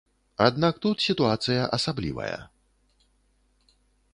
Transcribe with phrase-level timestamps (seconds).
[0.45, 2.39] Аднак тут сітуацыя асаблівая.